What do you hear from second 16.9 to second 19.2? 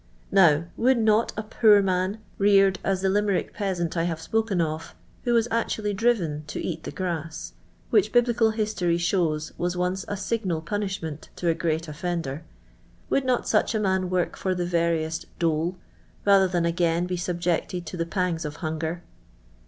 be subjected to the pangs of hunger!